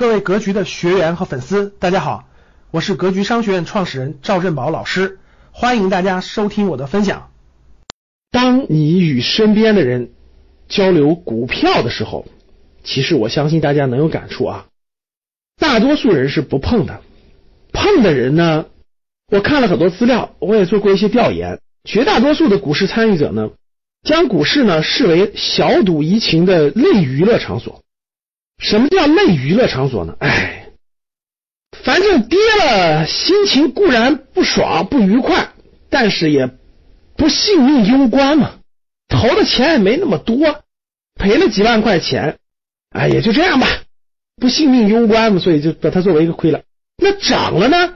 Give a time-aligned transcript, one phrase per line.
[0.00, 2.26] 各位格局的学员和粉丝，大家好，
[2.70, 5.18] 我是格局商学院创始人赵振宝老师，
[5.52, 7.28] 欢迎大家收听我的分享。
[8.30, 10.12] 当你与身边的人
[10.70, 12.24] 交流股票的时候，
[12.82, 14.68] 其实我相信大家能有感触啊。
[15.60, 17.02] 大多数人是不碰的，
[17.74, 18.64] 碰的人呢，
[19.30, 23.50] 我看了很多资料，我也做过一些调研，绝大多数的股市参与者呢，
[24.02, 27.82] 将股市呢视为小赌怡情的类娱乐场所。
[28.60, 30.14] 什么叫类娱乐场所呢？
[30.20, 30.68] 哎，
[31.82, 35.52] 反正跌了，心情固然不爽不愉快，
[35.88, 36.48] 但是也
[37.16, 38.58] 不性命攸关嘛。
[39.08, 40.62] 投的钱也没那么多，
[41.14, 42.38] 赔了几万块钱，
[42.90, 43.66] 哎，也就这样吧，
[44.36, 46.62] 不性命攸关嘛，所以就把它作为一个亏了。
[47.02, 47.94] 那涨了呢，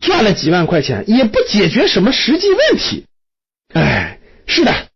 [0.00, 3.06] 赚了几万块钱，也不解决什么实际问题。
[3.72, 4.88] 哎，是的，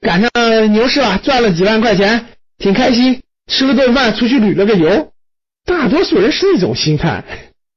[0.00, 2.26] 赶上牛市了，赚了几万块钱，
[2.58, 3.22] 挺开心。
[3.46, 5.12] 吃了顿饭，出去旅了个游，
[5.64, 7.24] 大多数人是这种心态。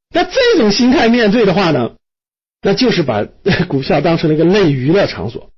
[0.10, 1.96] 那这种心态面对的话呢，
[2.62, 3.26] 那就是把
[3.68, 5.52] 股票当成了一个类娱乐场所。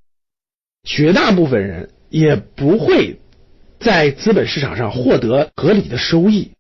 [0.84, 3.20] 绝大部分人也不会
[3.80, 6.52] 在资本市场上获得合理的收益。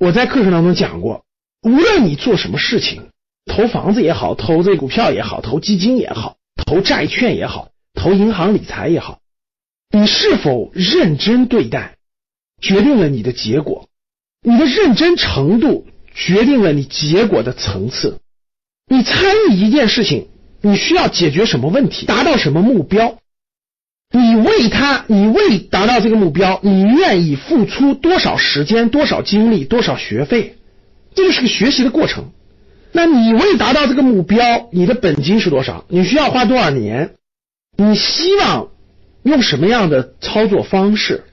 [0.00, 1.24] 我在课程当中讲过，
[1.62, 3.10] 无论你做什么事情，
[3.44, 6.36] 投房子也好，投这股票也好，投基金也好，
[6.66, 9.20] 投债券也好，投银行理财也好，
[9.90, 11.95] 你是否认真对待？
[12.60, 13.88] 决定了你的结果，
[14.42, 18.18] 你的认真程度决定了你结果的层次。
[18.88, 20.28] 你参与一件事情，
[20.60, 23.18] 你需要解决什么问题，达到什么目标？
[24.12, 30.56] 你为他，你为达到这个目标，你愿意付出多少时间、多少精力、多少学费？
[31.14, 32.30] 这就是个学习的过程。
[32.92, 35.84] 那你为达到这个目标，你的本金是多少？
[35.88, 37.14] 你需要花多少年？
[37.76, 38.68] 你希望
[39.24, 41.24] 用什么样的操作方式？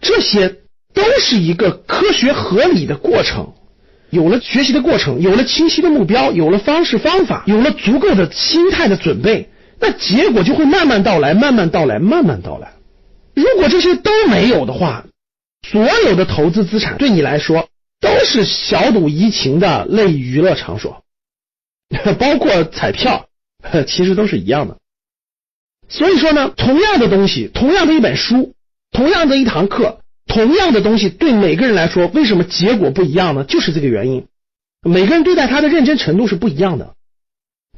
[0.00, 0.56] 这些
[0.94, 3.54] 都是一个科学合理的过程。
[4.10, 12.72] 有了学习的过程，有了清晰的目标，有了方式方法，有了足够的心态的准备，那结果就会慢慢到来，慢慢到来，慢慢到来。
[13.34, 15.04] 如果这些都没有的话，
[15.68, 17.68] 所有的投资资产对你来说
[18.00, 21.04] 都是小赌怡情的类娱乐场所，
[22.18, 23.28] 包括彩票，
[23.86, 24.78] 其实都是一样的。
[25.90, 28.54] 所以说呢，同样的东西，同样的一本书。
[28.98, 33.44] 同样的一堂课，同样的东西，对每个人来说，为什么结果不一样呢？
[33.44, 34.26] 就是这个原因。
[34.82, 36.96] 每个人对待他的认真程度是不一样的，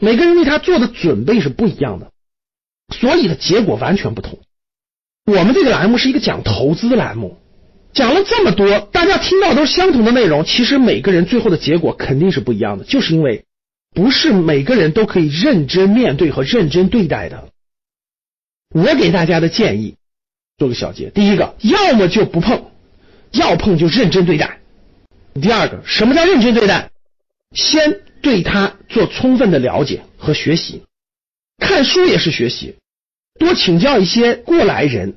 [0.01, 2.11] 每个人为他做的准备是不一样的，
[2.95, 4.39] 所以的结果完全不同。
[5.27, 7.37] 我们这个栏目是一个讲投资的栏目，
[7.93, 13.45] 讲了这么多，大家听到都是相同的内容，其实每个人最后的结果肯定是不一样的，就是因为
[13.95, 17.51] 不是每个人都可以认真面对和认真对待的。
[18.75, 19.97] 我给大家的建议。
[20.61, 22.67] 做个小结，第一个，要么就不碰，
[23.31, 24.61] 要碰就认真对待。
[25.41, 26.91] 第二个，什么叫认真对待？
[27.53, 30.83] 先对他做充分的了解和学习，
[31.57, 32.75] 看书也是学习，
[33.39, 35.15] 多请教一些过来人、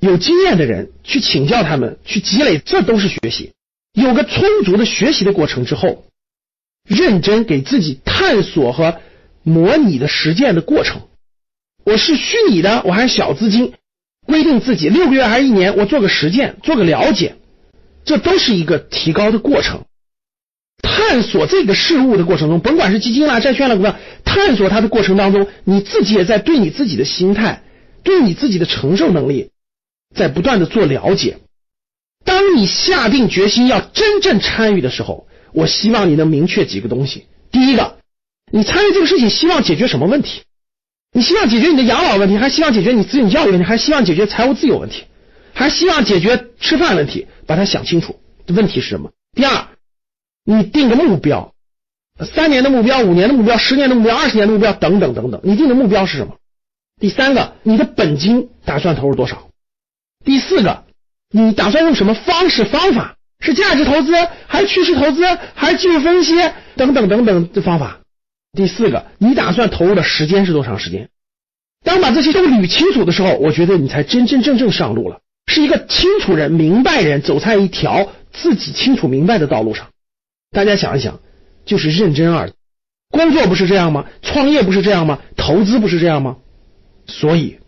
[0.00, 3.52] 有经验的人，去请教他们，去积累，这都是学习。
[3.92, 6.06] 有个充足的学习的过程之后，
[6.84, 8.98] 认真给自己探索和
[9.44, 11.02] 模拟的实践的过程。
[11.84, 13.74] 我是虚拟的，我还是小资金。
[14.26, 17.36] 规定自己六个月还是一年，我做个实践，做个了解，
[18.04, 19.84] 这都是一个提高的过程。
[20.82, 27.62] 探索这个事物的过程中，甭管是基金啦、债券啦，股票，探索它的过程当中，你自己也在对你自己的心态、
[28.02, 29.50] 对你自己的承受能力，
[30.14, 31.38] 在不断的做了解。
[32.24, 37.26] 当你下定决心要真正参与的时候，我希望你能明确几个东西。
[37.50, 37.98] 第一个，
[38.52, 40.42] 你参与这个事情，希望解决什么问题？
[41.12, 45.04] 你希望解决你的养老问题，还希望解决你子女教育问题，还希望解决财务自由问题，
[45.52, 48.18] 还希望解决吃饭问题，把它想清楚。
[48.48, 49.10] 问题是什么？
[49.34, 49.68] 第二，
[50.44, 51.52] 你定个目标，
[52.20, 55.40] 三年的目标、五年的目标、十年的目标、二十年的目标等等等等。
[55.44, 56.36] 你定的目标是什么？
[57.00, 59.48] 第三个，你的本金打算投入多少？
[60.24, 60.84] 第四个，
[61.30, 63.16] 你打算用什么方式方法？
[63.40, 64.12] 是价值投资，
[64.46, 66.36] 还是趋势投资，还是技术分析
[66.76, 68.01] 等等等等的方法？
[68.54, 71.08] 第四个，你打算投入的时间是多长时间？
[71.82, 79.88] 当把这些都捋清楚的时候，我觉得你才真真正正上路了，是一个清楚人、明白人，走在一条自己清楚明白的道路上。
[80.50, 81.20] 大家想一想，
[81.64, 82.52] 就是认真二，
[83.08, 84.04] 工作不是这样吗？
[84.20, 85.20] 创业不是这样吗？
[85.34, 86.36] 投资不是这样吗？
[87.06, 87.58] 所以，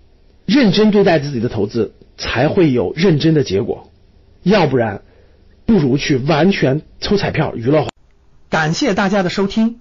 [0.44, 3.90] 认真对待自己的投资，才会有认真的结果。
[4.42, 5.00] 要不然，
[5.64, 7.88] 不如去完全抽彩票娱乐化。
[8.50, 9.80] 感谢大家的收听。